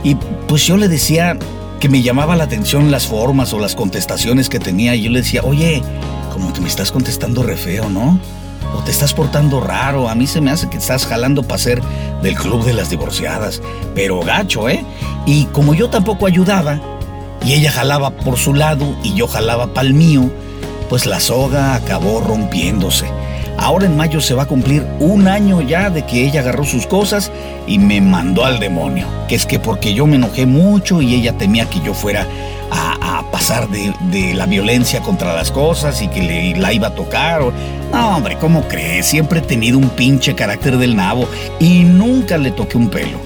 Y 0.03 0.15
pues 0.47 0.65
yo 0.65 0.77
le 0.77 0.87
decía 0.87 1.37
que 1.79 1.89
me 1.89 2.01
llamaba 2.01 2.35
la 2.35 2.45
atención 2.45 2.91
las 2.91 3.07
formas 3.07 3.53
o 3.53 3.59
las 3.59 3.75
contestaciones 3.75 4.49
que 4.49 4.59
tenía 4.59 4.95
y 4.95 5.03
yo 5.03 5.11
le 5.11 5.21
decía, 5.21 5.41
oye, 5.43 5.81
como 6.31 6.51
que 6.53 6.61
me 6.61 6.67
estás 6.67 6.91
contestando 6.91 7.43
re 7.43 7.57
feo, 7.57 7.89
¿no? 7.89 8.19
Te 8.83 8.91
estás 8.91 9.13
portando 9.13 9.61
raro, 9.61 10.09
a 10.09 10.15
mí 10.15 10.27
se 10.27 10.41
me 10.41 10.51
hace 10.51 10.69
que 10.69 10.77
estás 10.77 11.05
jalando 11.05 11.43
para 11.43 11.57
ser 11.57 11.81
del 12.21 12.35
club 12.35 12.63
de 12.63 12.73
las 12.73 12.89
divorciadas, 12.89 13.61
pero 13.93 14.19
gacho, 14.21 14.69
¿eh? 14.69 14.83
Y 15.25 15.45
como 15.45 15.73
yo 15.73 15.89
tampoco 15.89 16.27
ayudaba, 16.27 16.79
y 17.45 17.53
ella 17.53 17.71
jalaba 17.71 18.09
por 18.09 18.37
su 18.37 18.53
lado 18.53 18.95
y 19.03 19.13
yo 19.13 19.27
jalaba 19.27 19.67
para 19.67 19.87
el 19.87 19.93
mío, 19.93 20.31
pues 20.89 21.05
la 21.05 21.19
soga 21.19 21.75
acabó 21.75 22.19
rompiéndose. 22.19 23.05
Ahora 23.57 23.85
en 23.85 23.95
mayo 23.95 24.19
se 24.19 24.33
va 24.33 24.43
a 24.43 24.47
cumplir 24.47 24.85
un 24.99 25.27
año 25.27 25.61
ya 25.61 25.89
de 25.89 26.05
que 26.05 26.25
ella 26.25 26.41
agarró 26.41 26.65
sus 26.65 26.87
cosas 26.87 27.31
y 27.67 27.79
me 27.79 28.01
mandó 28.01 28.45
al 28.45 28.59
demonio. 28.59 29.07
Que 29.27 29.35
es 29.35 29.45
que 29.45 29.59
porque 29.59 29.93
yo 29.93 30.07
me 30.07 30.17
enojé 30.17 30.45
mucho 30.45 31.01
y 31.01 31.15
ella 31.15 31.37
temía 31.37 31.69
que 31.69 31.79
yo 31.79 31.93
fuera 31.93 32.27
a, 32.71 32.84
pasar 33.31 33.67
de, 33.69 34.33
la 34.33 34.45
violencia 34.45 35.01
contra 35.01 35.33
las 35.33 35.51
cosas 35.51 36.01
y 36.01 36.07
que 36.07 36.21
le, 36.21 36.55
la 36.55 36.73
iba 36.73 36.87
a 36.87 36.95
tocar. 36.95 37.41
No, 37.91 38.17
hombre, 38.17 38.37
¿cómo 38.37 38.67
crees? 38.67 39.05
Siempre 39.05 39.39
he 39.39 39.41
tenido 39.41 39.77
un 39.77 39.89
pinche 39.89 40.35
carácter 40.35 40.77
del 40.77 40.95
nabo 40.95 41.27
y 41.59 41.83
nunca 41.83 42.37
le 42.37 42.51
toqué 42.51 42.77
un 42.77 42.89
pelo. 42.89 43.17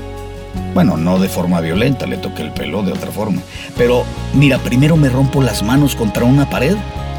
Bueno, 0.73 0.97
no 0.97 1.19
de 1.19 1.29
forma 1.29 1.61
violenta, 1.61 2.05
le 2.05 2.17
toqué 2.17 2.43
el 2.43 2.51
pelo 2.51 2.83
de 2.83 2.91
otra 2.91 3.11
forma. 3.11 3.41
Pero 3.77 4.03
mira, 4.33 4.57
primero 4.59 4.95
me 4.97 5.09
rompo 5.09 5.41
las 5.41 5.63
manos 5.63 5.95
contra 5.95 6.25
una 6.25 6.49
pared, 6.49 6.75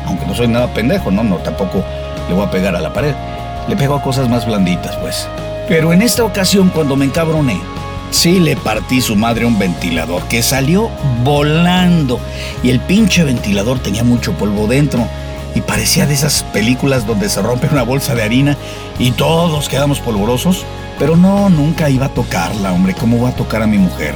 aunque 0.06 0.26
no 0.26 0.34
soy 0.34 0.48
nada 0.48 0.72
pendejo, 0.72 1.10
no, 1.10 1.24
no, 1.24 1.36
tampoco 1.36 1.84
le 2.28 2.34
voy 2.34 2.44
a 2.44 2.50
pegar 2.50 2.76
a 2.76 2.80
la 2.80 2.92
pared. 2.92 3.14
Le 3.68 3.76
pego 3.76 3.94
a 3.94 4.02
cosas 4.02 4.28
más 4.28 4.46
blanditas, 4.46 4.96
pues. 4.96 5.28
Pero 5.68 5.92
en 5.92 6.02
esta 6.02 6.24
ocasión, 6.24 6.70
cuando 6.74 6.96
me 6.96 7.04
encabroné, 7.04 7.60
sí 8.10 8.40
le 8.40 8.56
partí 8.56 9.00
su 9.00 9.16
madre 9.16 9.46
un 9.46 9.58
ventilador 9.58 10.24
que 10.28 10.42
salió 10.42 10.90
volando. 11.24 12.20
Y 12.62 12.70
el 12.70 12.80
pinche 12.80 13.24
ventilador 13.24 13.78
tenía 13.78 14.04
mucho 14.04 14.32
polvo 14.32 14.66
dentro. 14.66 15.06
Y 15.54 15.60
parecía 15.62 16.06
de 16.06 16.14
esas 16.14 16.44
películas 16.52 17.06
donde 17.06 17.28
se 17.28 17.42
rompe 17.42 17.68
una 17.72 17.82
bolsa 17.82 18.14
de 18.14 18.22
harina 18.22 18.56
y 18.98 19.10
todos 19.12 19.68
quedamos 19.68 19.98
polvorosos. 19.98 20.64
Pero 20.98 21.16
no, 21.16 21.48
nunca 21.48 21.90
iba 21.90 22.06
a 22.06 22.14
tocarla, 22.14 22.72
hombre. 22.72 22.94
¿Cómo 22.94 23.22
va 23.22 23.30
a 23.30 23.36
tocar 23.36 23.62
a 23.62 23.66
mi 23.66 23.78
mujer? 23.78 24.14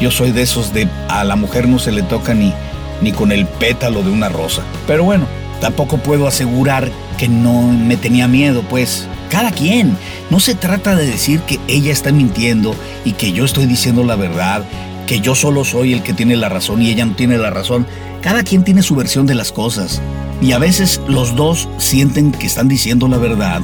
Yo 0.00 0.10
soy 0.10 0.30
de 0.30 0.42
esos 0.42 0.72
de 0.72 0.88
a 1.08 1.24
la 1.24 1.36
mujer 1.36 1.66
no 1.66 1.78
se 1.78 1.90
le 1.90 2.02
toca 2.02 2.34
ni, 2.34 2.52
ni 3.00 3.12
con 3.12 3.32
el 3.32 3.46
pétalo 3.46 4.02
de 4.02 4.10
una 4.10 4.28
rosa. 4.28 4.62
Pero 4.86 5.04
bueno, 5.04 5.26
tampoco 5.60 5.96
puedo 5.96 6.26
asegurar 6.26 6.90
que 7.16 7.28
no 7.28 7.62
me 7.62 7.96
tenía 7.96 8.28
miedo, 8.28 8.62
pues 8.68 9.08
cada 9.28 9.50
quien. 9.50 9.96
No 10.30 10.40
se 10.40 10.54
trata 10.54 10.94
de 10.96 11.06
decir 11.06 11.40
que 11.40 11.58
ella 11.68 11.92
está 11.92 12.12
mintiendo 12.12 12.74
y 13.04 13.12
que 13.12 13.32
yo 13.32 13.44
estoy 13.44 13.66
diciendo 13.66 14.04
la 14.04 14.16
verdad, 14.16 14.64
que 15.06 15.20
yo 15.20 15.34
solo 15.34 15.64
soy 15.64 15.92
el 15.92 16.02
que 16.02 16.12
tiene 16.12 16.36
la 16.36 16.48
razón 16.48 16.82
y 16.82 16.90
ella 16.90 17.04
no 17.04 17.14
tiene 17.14 17.38
la 17.38 17.50
razón. 17.50 17.86
Cada 18.22 18.42
quien 18.42 18.64
tiene 18.64 18.82
su 18.82 18.94
versión 18.96 19.26
de 19.26 19.34
las 19.34 19.52
cosas. 19.52 20.00
Y 20.40 20.52
a 20.52 20.58
veces 20.58 21.00
los 21.08 21.34
dos 21.36 21.68
sienten 21.78 22.32
que 22.32 22.46
están 22.46 22.68
diciendo 22.68 23.08
la 23.08 23.18
verdad 23.18 23.60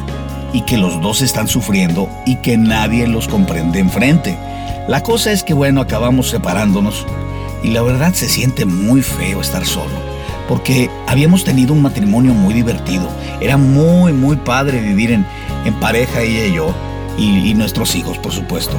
y 0.52 0.62
que 0.62 0.78
los 0.78 1.00
dos 1.00 1.22
están 1.22 1.48
sufriendo 1.48 2.08
y 2.26 2.36
que 2.36 2.56
nadie 2.56 3.06
los 3.06 3.28
comprende 3.28 3.78
enfrente. 3.78 4.38
La 4.88 5.02
cosa 5.02 5.32
es 5.32 5.42
que 5.42 5.54
bueno, 5.54 5.80
acabamos 5.80 6.28
separándonos 6.28 7.06
y 7.62 7.68
la 7.68 7.82
verdad 7.82 8.14
se 8.14 8.28
siente 8.28 8.64
muy 8.64 9.02
feo 9.02 9.40
estar 9.40 9.64
solo 9.64 10.11
porque 10.48 10.90
habíamos 11.06 11.44
tenido 11.44 11.72
un 11.72 11.82
matrimonio 11.82 12.34
muy 12.34 12.54
divertido. 12.54 13.08
Era 13.40 13.56
muy, 13.56 14.12
muy 14.12 14.36
padre 14.36 14.80
vivir 14.80 15.12
en, 15.12 15.26
en 15.64 15.74
pareja 15.74 16.22
ella 16.22 16.46
y 16.46 16.54
yo, 16.54 16.74
y, 17.18 17.54
nuestros 17.54 17.94
hijos, 17.94 18.18
por 18.18 18.32
supuesto. 18.32 18.76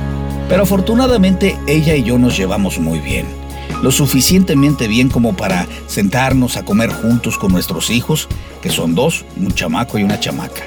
Pero 0.50 0.64
afortunadamente 0.64 1.58
ella 1.68 1.96
y 1.96 2.04
yo 2.04 2.18
nos 2.18 2.38
llevamos 2.38 2.80
muy 2.80 3.00
bien. 3.00 3.26
Lo 3.82 3.92
suficientemente 3.92 4.88
bien 4.88 5.10
como 5.10 5.36
para 5.36 5.68
sentarnos 5.88 6.58
a 6.58 6.64
comer 6.64 6.90
juntos 6.90 7.38
con 7.38 7.52
nuestros 7.52 7.90
hijos, 7.90 8.28
que 8.62 8.70
son 8.70 8.96
dos, 8.96 9.26
un 9.38 9.54
chamaco 9.54 9.98
y 9.98 10.04
una 10.04 10.20
chamaca. 10.20 10.64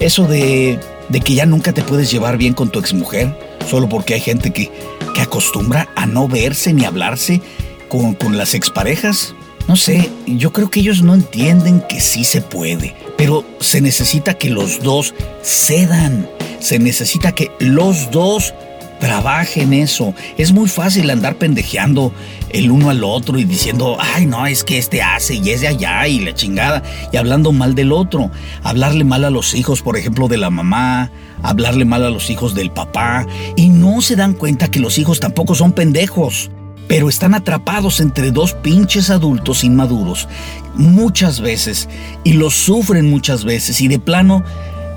Eso 0.00 0.26
de, 0.26 0.78
de 1.08 1.20
que 1.20 1.34
ya 1.34 1.46
nunca 1.46 1.72
te 1.72 1.82
puedes 1.82 2.10
llevar 2.10 2.36
bien 2.36 2.54
con 2.54 2.70
tu 2.70 2.78
exmujer, 2.78 3.38
solo 3.68 3.88
porque 3.88 4.14
hay 4.14 4.20
gente 4.20 4.52
que, 4.52 4.70
que 5.14 5.20
acostumbra 5.20 5.88
a 5.94 6.06
no 6.06 6.28
verse 6.28 6.72
ni 6.72 6.84
hablarse 6.84 7.40
con, 7.88 8.14
con 8.14 8.36
las 8.36 8.54
exparejas, 8.54 9.34
no 9.66 9.76
sé, 9.76 10.10
yo 10.26 10.52
creo 10.52 10.70
que 10.70 10.80
ellos 10.80 11.02
no 11.02 11.14
entienden 11.14 11.82
que 11.88 12.00
sí 12.00 12.24
se 12.24 12.42
puede, 12.42 12.94
pero 13.16 13.44
se 13.60 13.80
necesita 13.80 14.34
que 14.34 14.50
los 14.50 14.80
dos 14.80 15.14
cedan, 15.42 16.28
se 16.60 16.78
necesita 16.78 17.32
que 17.32 17.50
los 17.60 18.10
dos 18.10 18.54
trabajen 19.00 19.72
eso. 19.72 20.14
Es 20.38 20.52
muy 20.52 20.68
fácil 20.68 21.10
andar 21.10 21.36
pendejeando 21.36 22.12
el 22.50 22.70
uno 22.70 22.90
al 22.90 23.04
otro 23.04 23.38
y 23.38 23.44
diciendo, 23.44 23.96
ay 23.98 24.26
no, 24.26 24.46
es 24.46 24.64
que 24.64 24.78
este 24.78 25.02
hace 25.02 25.34
y 25.34 25.50
es 25.50 25.62
de 25.62 25.68
allá 25.68 26.06
y 26.06 26.20
la 26.20 26.34
chingada, 26.34 26.82
y 27.12 27.16
hablando 27.16 27.52
mal 27.52 27.74
del 27.74 27.92
otro, 27.92 28.30
hablarle 28.62 29.04
mal 29.04 29.24
a 29.24 29.30
los 29.30 29.54
hijos, 29.54 29.82
por 29.82 29.96
ejemplo, 29.96 30.28
de 30.28 30.36
la 30.36 30.50
mamá, 30.50 31.10
hablarle 31.42 31.84
mal 31.84 32.04
a 32.04 32.10
los 32.10 32.30
hijos 32.30 32.54
del 32.54 32.70
papá, 32.70 33.26
y 33.56 33.68
no 33.68 34.00
se 34.02 34.16
dan 34.16 34.34
cuenta 34.34 34.70
que 34.70 34.80
los 34.80 34.98
hijos 34.98 35.20
tampoco 35.20 35.54
son 35.54 35.72
pendejos 35.72 36.50
pero 36.88 37.08
están 37.08 37.34
atrapados 37.34 38.00
entre 38.00 38.30
dos 38.30 38.52
pinches 38.54 39.10
adultos 39.10 39.64
inmaduros 39.64 40.28
muchas 40.74 41.40
veces 41.40 41.88
y 42.24 42.34
los 42.34 42.54
sufren 42.54 43.08
muchas 43.08 43.44
veces 43.44 43.80
y 43.80 43.88
de 43.88 43.98
plano 43.98 44.44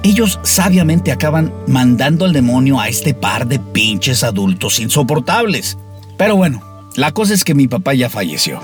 ellos 0.03 0.39
sabiamente 0.43 1.11
acaban 1.11 1.53
mandando 1.67 2.25
al 2.25 2.33
demonio 2.33 2.79
a 2.79 2.87
este 2.87 3.13
par 3.13 3.47
de 3.47 3.59
pinches 3.59 4.23
adultos 4.23 4.79
insoportables. 4.79 5.77
Pero 6.17 6.35
bueno, 6.35 6.61
la 6.95 7.11
cosa 7.11 7.33
es 7.33 7.43
que 7.43 7.55
mi 7.55 7.67
papá 7.67 7.93
ya 7.93 8.09
falleció 8.09 8.59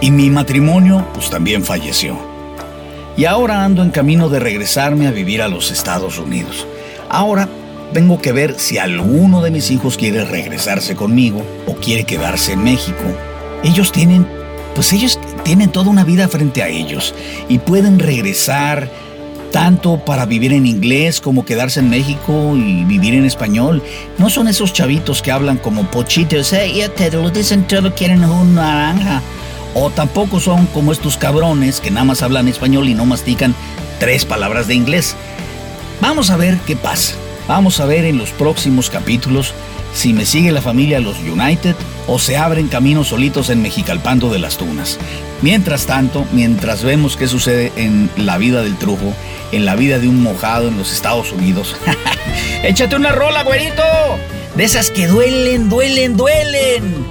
y 0.00 0.10
mi 0.10 0.30
matrimonio 0.30 1.06
pues 1.12 1.30
también 1.30 1.64
falleció. 1.64 2.16
Y 3.16 3.26
ahora 3.26 3.64
ando 3.64 3.82
en 3.82 3.90
camino 3.90 4.28
de 4.28 4.40
regresarme 4.40 5.06
a 5.06 5.12
vivir 5.12 5.42
a 5.42 5.48
los 5.48 5.70
Estados 5.70 6.18
Unidos. 6.18 6.66
Ahora 7.08 7.48
tengo 7.94 8.20
que 8.20 8.32
ver 8.32 8.56
si 8.58 8.76
alguno 8.76 9.40
de 9.40 9.52
mis 9.52 9.70
hijos 9.70 9.96
quiere 9.96 10.24
regresarse 10.24 10.96
conmigo 10.96 11.42
o 11.66 11.74
quiere 11.76 12.04
quedarse 12.04 12.52
en 12.52 12.64
México. 12.64 13.04
Ellos 13.62 13.92
tienen, 13.92 14.26
pues 14.74 14.92
ellos 14.92 15.18
tienen 15.44 15.70
toda 15.70 15.88
una 15.88 16.04
vida 16.04 16.28
frente 16.28 16.62
a 16.62 16.68
ellos 16.68 17.14
y 17.48 17.60
pueden 17.60 18.00
regresar 18.00 18.90
tanto 19.52 20.04
para 20.04 20.26
vivir 20.26 20.52
en 20.52 20.66
inglés 20.66 21.20
como 21.20 21.44
quedarse 21.44 21.78
en 21.78 21.88
México 21.88 22.56
y 22.56 22.84
vivir 22.84 23.14
en 23.14 23.24
español. 23.24 23.80
No 24.18 24.28
son 24.28 24.48
esos 24.48 24.72
chavitos 24.72 25.22
que 25.22 25.30
hablan 25.30 25.56
como 25.56 25.88
pochitos, 25.88 26.52
eh, 26.52 26.90
te 26.96 27.12
lo 27.12 27.30
dicen 27.30 27.62
todo, 27.62 27.94
quieren 27.94 28.24
un 28.24 28.56
naranja. 28.56 29.22
O 29.72 29.90
tampoco 29.90 30.40
son 30.40 30.66
como 30.66 30.90
estos 30.90 31.16
cabrones 31.16 31.80
que 31.80 31.92
nada 31.92 32.04
más 32.04 32.22
hablan 32.22 32.48
español 32.48 32.88
y 32.88 32.94
no 32.94 33.06
mastican 33.06 33.54
tres 34.00 34.24
palabras 34.24 34.66
de 34.66 34.74
inglés. 34.74 35.14
Vamos 36.00 36.30
a 36.30 36.36
ver 36.36 36.58
qué 36.66 36.74
pasa. 36.74 37.14
Vamos 37.46 37.80
a 37.80 37.86
ver 37.86 38.04
en 38.04 38.18
los 38.18 38.30
próximos 38.30 38.90
capítulos 38.90 39.52
si 39.92 40.12
me 40.12 40.24
sigue 40.24 40.50
la 40.50 40.62
familia 40.62 40.98
Los 41.00 41.18
United 41.20 41.76
o 42.06 42.18
se 42.18 42.36
abren 42.36 42.68
caminos 42.68 43.08
solitos 43.08 43.50
en 43.50 43.62
Mexicalpando 43.62 44.30
de 44.30 44.38
las 44.38 44.56
Tunas. 44.56 44.98
Mientras 45.42 45.86
tanto, 45.86 46.26
mientras 46.32 46.82
vemos 46.82 47.16
qué 47.16 47.28
sucede 47.28 47.72
en 47.76 48.10
la 48.16 48.38
vida 48.38 48.62
del 48.62 48.76
trujo, 48.76 49.14
en 49.52 49.64
la 49.64 49.76
vida 49.76 49.98
de 49.98 50.08
un 50.08 50.22
mojado 50.22 50.68
en 50.68 50.78
los 50.78 50.92
Estados 50.92 51.32
Unidos, 51.32 51.76
échate 52.62 52.96
una 52.96 53.12
rola, 53.12 53.44
güerito, 53.44 53.82
de 54.56 54.64
esas 54.64 54.90
que 54.90 55.06
duelen, 55.06 55.68
duelen, 55.68 56.16
duelen. 56.16 57.06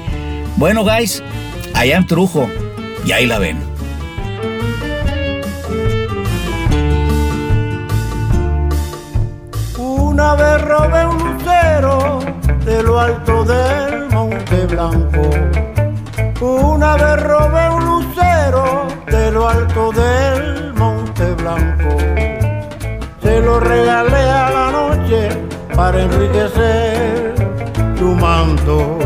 Bueno, 0.58 0.84
guys, 0.84 1.24
allá 1.74 1.98
en 1.98 2.08
Trujo, 2.08 2.50
y 3.06 3.12
ahí 3.12 3.26
la 3.26 3.40
ven. 3.40 3.73
Una 10.24 10.36
vez 10.36 10.62
robé 10.62 11.06
un 11.06 11.18
lucero 11.18 12.20
de 12.64 12.82
lo 12.82 12.98
alto 12.98 13.44
del 13.44 14.08
Monte 14.10 14.66
Blanco. 14.68 15.22
Una 16.40 16.96
vez 16.96 17.24
robé 17.24 17.70
un 17.70 17.86
lucero 17.86 18.88
de 19.08 19.32
lo 19.32 19.50
alto 19.50 19.92
del 19.92 20.74
Monte 20.76 21.34
Blanco. 21.34 21.98
Se 23.22 23.42
lo 23.42 23.60
regalé 23.60 24.24
a 24.30 24.50
la 24.50 24.72
noche 24.72 25.28
para 25.76 26.02
enriquecer 26.02 27.34
tu 28.00 28.16
manto. 28.16 29.00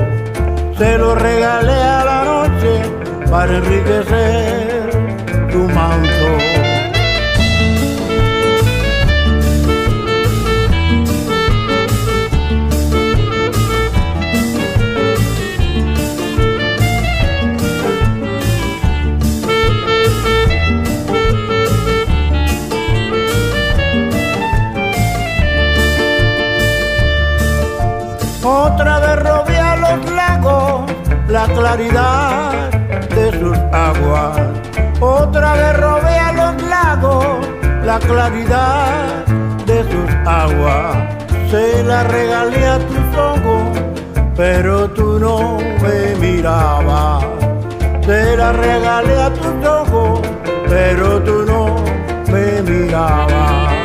Se 0.77 0.99
lo 0.99 1.15
regalé 1.15 1.81
a 1.81 2.05
la 2.05 2.23
noche 2.25 2.83
para 3.27 3.57
enriquecer 3.57 4.91
tu 5.51 5.63
manto. 5.73 6.06
otra 28.77 28.99
vez 28.99 29.15
robé 29.23 29.57
a 29.57 29.75
los 29.75 30.11
lagos 30.11 30.91
la 31.27 31.45
claridad 31.47 32.69
de 33.15 33.31
sus 33.39 33.57
aguas. 33.73 34.37
Otra 34.99 35.53
vez 35.53 35.77
robé 35.77 36.15
a 36.19 36.31
los 36.33 36.61
lagos 36.61 37.25
la 37.83 37.97
claridad 37.97 39.25
de 39.65 39.81
sus 39.91 40.09
aguas. 40.27 40.95
Se 41.49 41.83
la 41.85 42.03
regalé 42.03 42.67
a 42.67 42.77
tus 42.77 43.17
ojos, 43.17 43.63
pero 44.35 44.87
tú 44.91 45.17
no 45.19 45.57
me 45.81 46.15
mirabas. 46.19 47.25
Se 48.05 48.37
la 48.37 48.51
regalé 48.51 49.21
a 49.23 49.33
tus 49.33 49.67
ojos, 49.67 50.21
pero 50.69 51.19
tú 51.23 51.45
no 51.47 51.75
me 52.31 52.61
mirabas. 52.61 53.76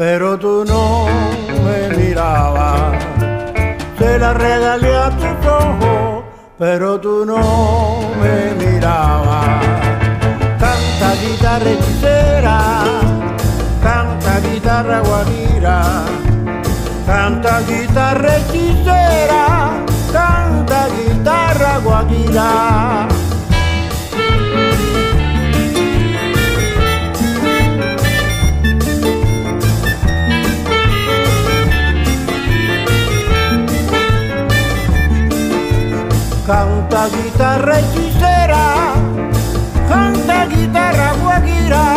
Pero 0.00 0.38
tú 0.38 0.64
no 0.64 1.04
me 1.62 1.94
mirabas. 1.94 3.04
Se 3.98 4.18
la 4.18 4.32
regalé 4.32 4.96
a 4.96 5.10
tus 5.10 5.46
ojos, 5.46 6.24
pero 6.58 6.98
tú 6.98 7.26
no 7.26 8.00
me 8.18 8.64
mirabas. 8.64 9.62
Canta 10.58 11.08
guitarra 11.22 11.70
hechicera, 11.70 12.58
canta 13.82 14.40
guitarra 14.40 15.00
guajira 15.00 15.82
Canta 17.04 17.60
guitarra 17.68 18.36
hechicera, 18.38 19.84
canta 20.10 20.88
guitarra 20.96 21.78
guajira. 21.84 23.09
Guitarra 37.08 37.80
hechicera, 37.80 38.94
canta 39.88 40.46
guitarra 40.46 41.12
guajira, 41.22 41.96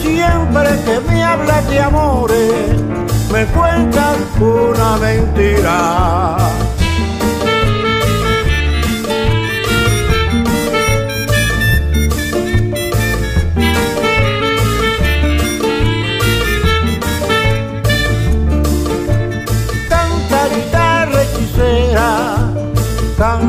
siempre 0.00 0.70
que 0.84 1.00
me 1.10 1.24
hablas 1.24 1.68
de 1.68 1.80
amores 1.80 2.80
me 3.32 3.46
cuentan 3.46 4.16
una 4.40 4.96
mentira. 4.96 6.36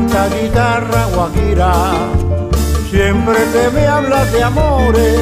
Canta 0.02 0.28
guitarra 0.36 1.06
guajira, 1.14 1.72
siempre 2.90 3.36
que 3.52 3.70
me 3.74 3.86
hablas 3.86 4.32
de 4.32 4.42
amores, 4.42 5.18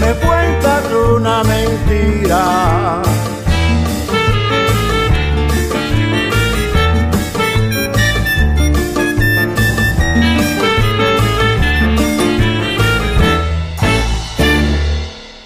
me 0.00 0.12
cuentas 0.26 0.84
una 1.14 1.42
mentira. 1.44 3.02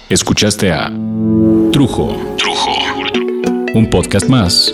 Escuchaste 0.09 0.73
a 0.73 0.91
Trujo. 1.71 2.17
Trujo. 2.37 2.71
Un 3.73 3.89
podcast 3.89 4.27
más 4.27 4.73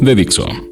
de 0.00 0.14
Dixo. 0.16 0.71